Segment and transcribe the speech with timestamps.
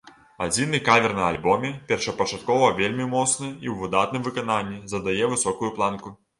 [0.43, 6.21] Адзіны кавер на альбоме, першапачаткова вельмі моцны і ў выдатным выкананні, задае высокую планку.